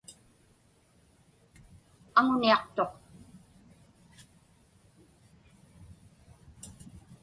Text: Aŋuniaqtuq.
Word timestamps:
Aŋuniaqtuq. 2.19 2.91